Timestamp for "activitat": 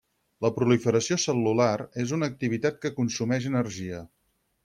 2.33-2.81